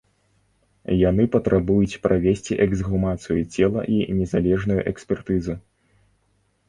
[1.09, 5.55] Яны патрабуюць правесці эксгумацыю цела і незалежную экспертызу.